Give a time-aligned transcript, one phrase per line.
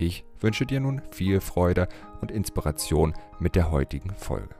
[0.00, 1.88] Ich wünsche dir nun viel Freude
[2.20, 4.54] und Inspiration mit der heutigen Folge.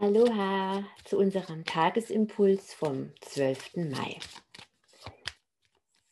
[0.00, 3.76] Aloha zu unserem Tagesimpuls vom 12.
[3.76, 4.18] Mai.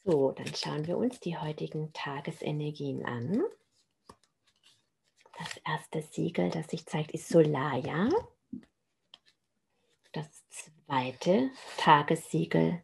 [0.04, 3.42] So, dann schauen wir uns die heutigen Tagesenergien an.
[5.36, 8.10] Das erste Siegel, das sich zeigt, ist Solaya.
[10.12, 12.80] Das zweite Tagessiegel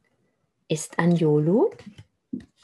[0.66, 1.71] ist Anjolu.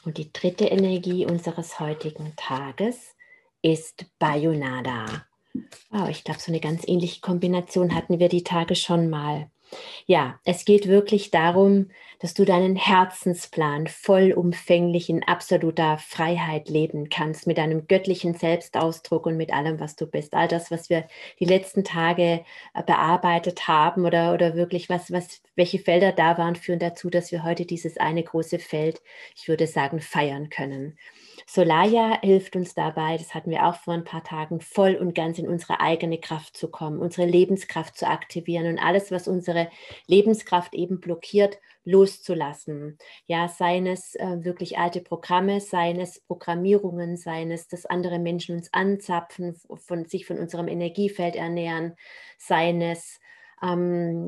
[0.07, 3.13] Und die dritte Energie unseres heutigen Tages
[3.61, 5.25] ist Bayonada.
[5.89, 9.51] Wow, ich glaube, so eine ganz ähnliche Kombination hatten wir die Tage schon mal.
[10.05, 17.45] Ja, es geht wirklich darum, dass du deinen Herzensplan vollumfänglich in absoluter Freiheit leben kannst,
[17.45, 20.33] mit deinem göttlichen Selbstausdruck und mit allem, was du bist.
[20.33, 21.07] All das, was wir
[21.39, 26.55] die letzten Tage äh, bearbeitet haben oder, oder wirklich was, was, welche Felder da waren,
[26.55, 29.01] führen dazu, dass wir heute dieses eine große Feld,
[29.35, 30.97] ich würde sagen, feiern können.
[31.45, 35.37] Solaya hilft uns dabei, das hatten wir auch vor ein paar Tagen, voll und ganz
[35.37, 39.69] in unsere eigene Kraft zu kommen, unsere Lebenskraft zu aktivieren und alles, was unsere
[40.07, 42.97] Lebenskraft eben blockiert, loszulassen.
[43.27, 48.55] Ja, seien es äh, wirklich alte Programme, seien es Programmierungen, seien es, dass andere Menschen
[48.55, 51.95] uns anzapfen, von, sich von unserem Energiefeld ernähren,
[52.37, 53.19] seien es
[53.61, 54.27] ähm,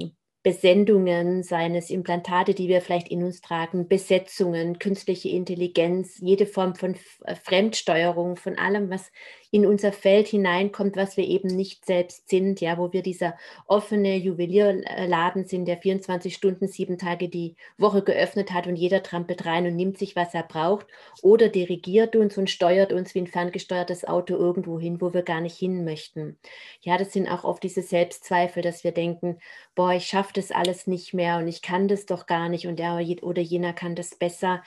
[0.49, 6.73] Besendungen, seien es Implantate, die wir vielleicht in uns tragen, Besetzungen, künstliche Intelligenz, jede Form
[6.73, 9.11] von äh, Fremdsteuerung, von allem, was
[9.51, 14.15] in unser Feld hineinkommt, was wir eben nicht selbst sind, ja, wo wir dieser offene
[14.15, 19.65] Juwelierladen sind, der 24 Stunden, sieben Tage die Woche geöffnet hat und jeder trampelt rein
[19.65, 20.87] und nimmt sich, was er braucht
[21.23, 25.41] oder dirigiert uns und steuert uns wie ein ferngesteuertes Auto irgendwo hin, wo wir gar
[25.41, 26.37] nicht hin möchten.
[26.81, 29.39] Ja, das sind auch oft diese Selbstzweifel, dass wir denken,
[29.75, 32.77] boah, ich schaffe das alles nicht mehr und ich kann das doch gar nicht und
[32.77, 34.61] der oder jener kann das besser.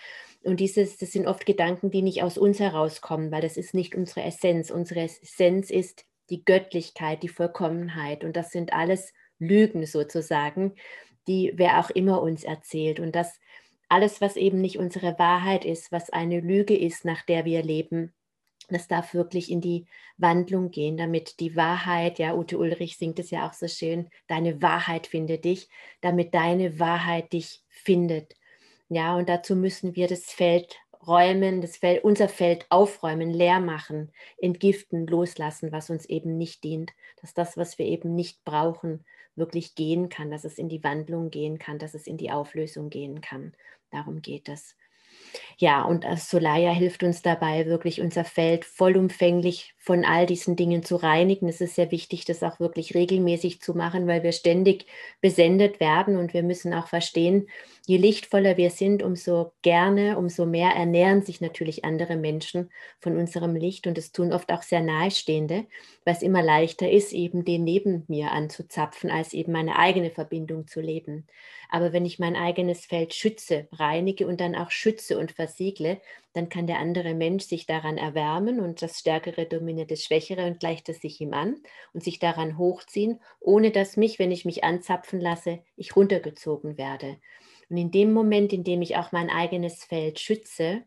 [0.44, 3.94] Und dieses, das sind oft Gedanken, die nicht aus uns herauskommen, weil das ist nicht
[3.94, 4.70] unsere Essenz.
[4.70, 8.24] Unsere Essenz ist die Göttlichkeit, die Vollkommenheit.
[8.24, 10.74] Und das sind alles Lügen sozusagen,
[11.28, 12.98] die wer auch immer uns erzählt.
[12.98, 13.38] Und das
[13.88, 18.12] alles, was eben nicht unsere Wahrheit ist, was eine Lüge ist, nach der wir leben,
[18.68, 19.86] das darf wirklich in die
[20.16, 24.62] Wandlung gehen, damit die Wahrheit, ja, Ute Ulrich singt es ja auch so schön, deine
[24.62, 25.68] Wahrheit findet dich,
[26.00, 28.34] damit deine Wahrheit dich findet.
[28.94, 30.76] Ja, und dazu müssen wir das Feld
[31.06, 36.92] räumen, das Feld, unser Feld aufräumen, leer machen, entgiften, loslassen, was uns eben nicht dient,
[37.22, 39.02] dass das, was wir eben nicht brauchen,
[39.34, 42.90] wirklich gehen kann, dass es in die Wandlung gehen kann, dass es in die Auflösung
[42.90, 43.54] gehen kann.
[43.90, 44.76] Darum geht es.
[45.56, 50.94] Ja, und Solaya hilft uns dabei, wirklich unser Feld vollumfänglich von all diesen Dingen zu
[50.94, 51.48] reinigen.
[51.48, 54.86] Es ist sehr wichtig, das auch wirklich regelmäßig zu machen, weil wir ständig
[55.20, 57.48] besendet werden und wir müssen auch verstehen,
[57.84, 62.70] je lichtvoller wir sind, umso gerne, umso mehr ernähren sich natürlich andere Menschen
[63.00, 65.66] von unserem Licht und es tun oft auch sehr nahestehende,
[66.04, 70.80] es immer leichter ist, eben den neben mir anzuzapfen, als eben meine eigene Verbindung zu
[70.80, 71.26] leben.
[71.70, 76.00] Aber wenn ich mein eigenes Feld schütze, reinige und dann auch schütze und versiegle,
[76.32, 80.60] dann kann der andere Mensch sich daran erwärmen und das Stärkere dominiert das Schwächere und
[80.60, 81.56] gleicht es sich ihm an
[81.92, 87.18] und sich daran hochziehen, ohne dass mich, wenn ich mich anzapfen lasse, ich runtergezogen werde.
[87.68, 90.82] Und in dem Moment, in dem ich auch mein eigenes Feld schütze,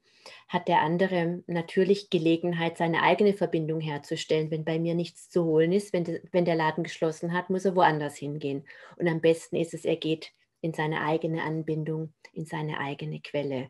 [0.48, 4.50] hat der andere natürlich Gelegenheit, seine eigene Verbindung herzustellen.
[4.50, 7.76] Wenn bei mir nichts zu holen ist, wenn, wenn der Laden geschlossen hat, muss er
[7.76, 8.66] woanders hingehen.
[8.98, 10.32] Und am besten ist es, er geht
[10.62, 13.70] in seine eigene Anbindung, in seine eigene Quelle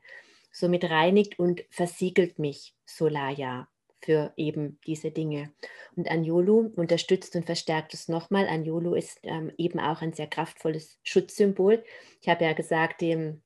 [0.56, 3.68] somit reinigt und versiegelt mich Solaya
[4.02, 5.52] für eben diese Dinge.
[5.98, 8.48] Und Anjolu unterstützt und verstärkt es nochmal.
[8.48, 11.84] Anjolu ist ähm, eben auch ein sehr kraftvolles Schutzsymbol.
[12.22, 13.42] Ich habe ja gesagt, dem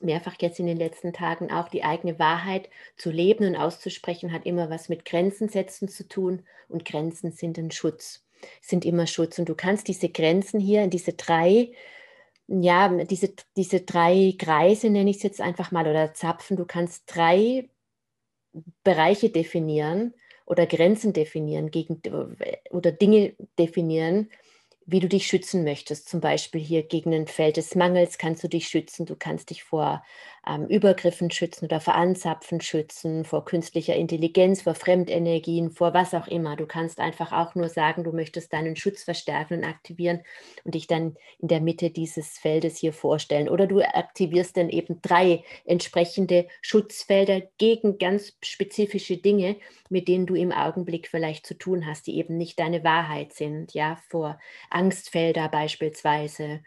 [0.00, 4.46] mehrfach jetzt in den letzten Tagen auch die eigene Wahrheit zu leben und auszusprechen, hat
[4.46, 6.42] immer was mit Grenzen setzen zu tun.
[6.68, 8.24] Und Grenzen sind ein Schutz,
[8.60, 9.38] sind immer Schutz.
[9.38, 11.72] Und du kannst diese Grenzen hier diese drei
[12.48, 16.56] ja, diese, diese drei Kreise nenne ich es jetzt einfach mal oder Zapfen.
[16.56, 17.68] Du kannst drei
[18.84, 20.14] Bereiche definieren
[20.46, 22.00] oder Grenzen definieren gegen,
[22.70, 24.30] oder Dinge definieren,
[24.86, 26.08] wie du dich schützen möchtest.
[26.08, 29.04] Zum Beispiel hier gegen ein Feld des Mangels kannst du dich schützen.
[29.04, 30.02] Du kannst dich vor
[30.48, 36.26] ähm, Übergriffen schützen oder vor Anzapfen schützen, vor künstlicher Intelligenz, vor Fremdenergien, vor was auch
[36.28, 36.56] immer.
[36.56, 40.20] Du kannst einfach auch nur sagen, du möchtest deinen Schutz verstärken und aktivieren
[40.64, 43.48] und dich dann in der Mitte dieses Feldes hier vorstellen.
[43.48, 49.56] Oder du aktivierst dann eben drei entsprechende Schutzfelder gegen ganz spezifische Dinge,
[49.90, 53.74] mit denen du im Augenblick vielleicht zu tun hast, die eben nicht deine Wahrheit sind.
[53.74, 54.38] Ja, vor
[54.70, 56.60] Angstfelder beispielsweise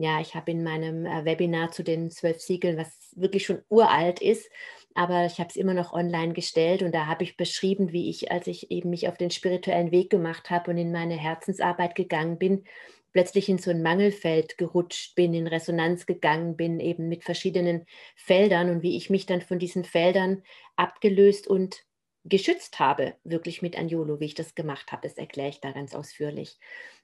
[0.00, 4.22] ja, ich habe in meinem äh, Webinar zu den zwölf Siegeln, was wirklich schon uralt
[4.22, 4.50] ist,
[4.94, 8.32] aber ich habe es immer noch online gestellt und da habe ich beschrieben, wie ich,
[8.32, 12.38] als ich eben mich auf den spirituellen Weg gemacht habe und in meine Herzensarbeit gegangen
[12.38, 12.64] bin,
[13.12, 17.84] plötzlich in so ein Mangelfeld gerutscht bin, in Resonanz gegangen bin, eben mit verschiedenen
[18.16, 20.42] Feldern und wie ich mich dann von diesen Feldern
[20.76, 21.84] abgelöst und
[22.24, 25.02] geschützt habe, wirklich mit Anjolo, wie ich das gemacht habe.
[25.08, 26.58] Das erkläre ich da ganz ausführlich.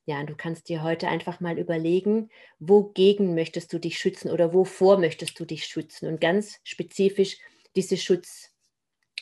[0.04, 4.52] Ja, und du kannst dir heute einfach mal überlegen, wogegen möchtest du dich schützen oder
[4.54, 7.38] wovor möchtest du dich schützen und ganz spezifisch
[7.74, 8.52] diese Schutz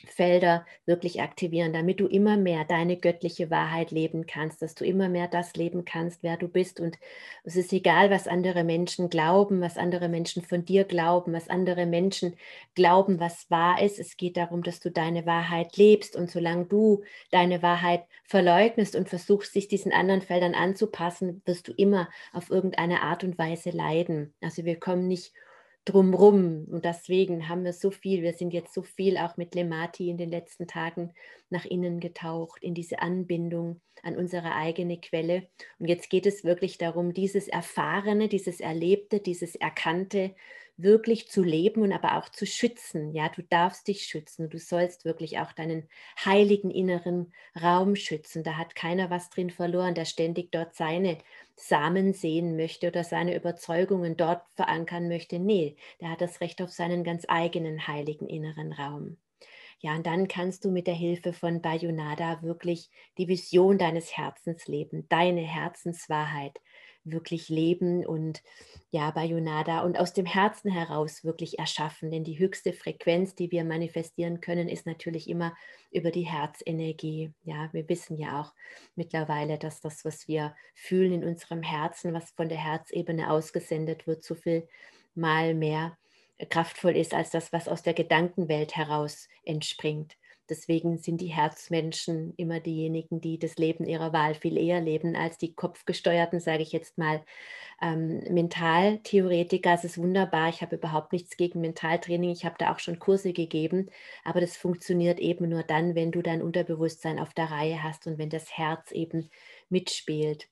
[0.07, 5.09] Felder wirklich aktivieren, damit du immer mehr deine göttliche Wahrheit leben kannst, dass du immer
[5.09, 6.81] mehr das leben kannst, wer du bist.
[6.81, 6.99] Und
[7.45, 11.87] es ist egal, was andere Menschen glauben, was andere Menschen von dir glauben, was andere
[11.87, 12.37] Menschen
[12.75, 13.99] glauben, was wahr ist.
[13.99, 16.17] Es geht darum, dass du deine Wahrheit lebst.
[16.17, 21.73] Und solange du deine Wahrheit verleugnest und versuchst, dich diesen anderen Feldern anzupassen, wirst du
[21.73, 24.35] immer auf irgendeine Art und Weise leiden.
[24.41, 25.33] Also wir kommen nicht
[25.85, 26.67] drumrum.
[26.71, 30.17] Und deswegen haben wir so viel, wir sind jetzt so viel auch mit Lemati in
[30.17, 31.13] den letzten Tagen
[31.51, 35.49] nach innen getaucht, in diese Anbindung an unsere eigene Quelle.
[35.79, 40.35] Und jetzt geht es wirklich darum, dieses Erfahrene, dieses Erlebte, dieses Erkannte
[40.77, 43.13] wirklich zu leben und aber auch zu schützen.
[43.13, 44.51] Ja, du darfst dich schützen.
[44.51, 45.89] Du sollst wirklich auch deinen
[46.25, 48.43] heiligen inneren Raum schützen.
[48.45, 51.19] Da hat keiner was drin verloren, der ständig dort seine
[51.57, 55.39] Samen sehen möchte oder seine Überzeugungen dort verankern möchte.
[55.39, 59.19] Nee, der hat das Recht auf seinen ganz eigenen heiligen inneren Raum.
[59.81, 64.67] Ja, und dann kannst du mit der Hilfe von Bayonada wirklich die Vision deines Herzens
[64.67, 66.61] leben, deine Herzenswahrheit
[67.05, 68.43] wirklich leben und
[68.91, 72.11] ja, Bayonada und aus dem Herzen heraus wirklich erschaffen.
[72.11, 75.55] Denn die höchste Frequenz, die wir manifestieren können, ist natürlich immer
[75.91, 77.33] über die Herzenergie.
[77.43, 78.53] Ja, wir wissen ja auch
[78.95, 84.25] mittlerweile, dass das, was wir fühlen in unserem Herzen, was von der Herzebene ausgesendet wird,
[84.25, 84.69] so viel
[85.15, 85.97] mal mehr
[86.51, 90.17] kraftvoll ist als das, was aus der Gedankenwelt heraus entspringt.
[90.49, 95.39] Deswegen sind die Herzmenschen immer diejenigen, die das Leben ihrer Wahl viel eher leben als
[95.39, 97.25] die kopfgesteuerten, sage ich jetzt mal,
[97.81, 99.73] ähm, Mentaltheoretiker.
[99.75, 100.49] Es ist wunderbar.
[100.49, 102.31] Ich habe überhaupt nichts gegen Mentaltraining.
[102.31, 103.91] Ich habe da auch schon Kurse gegeben.
[104.25, 108.19] Aber das funktioniert eben nur dann, wenn du dein Unterbewusstsein auf der Reihe hast und
[108.19, 109.31] wenn das Herz eben
[109.69, 110.49] mitspielt.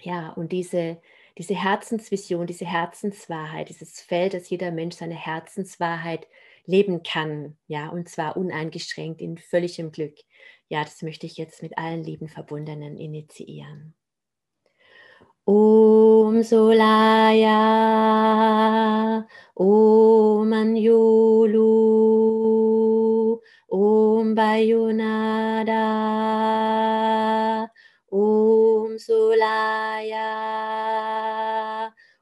[0.00, 1.00] Ja, und diese,
[1.38, 6.26] diese Herzensvision, diese Herzenswahrheit, dieses Feld, dass jeder Mensch seine Herzenswahrheit
[6.66, 10.14] leben kann, ja, und zwar uneingeschränkt in völligem Glück.
[10.68, 13.94] Ja, das möchte ich jetzt mit allen lieben Verbundenen initiieren.
[15.44, 17.48] Om Solaya,
[19.54, 21.58] Om Anjulu,
[23.68, 25.82] Om Bayonada,
[28.08, 30.22] Om Solaya,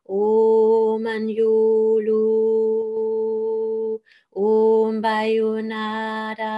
[0.04, 1.79] Om Anjulu.
[5.00, 6.52] Om Bayonada,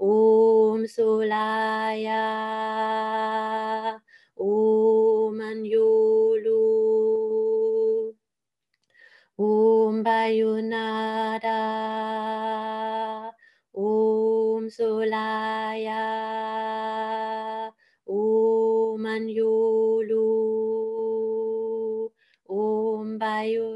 [0.00, 2.24] Om Solaya,
[4.40, 6.56] Om Anjulu,
[9.36, 11.60] Om Bayonada,
[13.76, 16.00] Om Solaya,
[18.08, 20.24] Om Anjulu,
[22.48, 23.75] Om Bayonada.